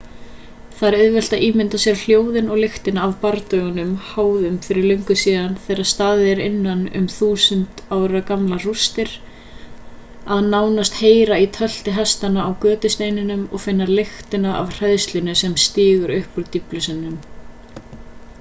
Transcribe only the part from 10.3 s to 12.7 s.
að nánast heyra í tölti hestanna á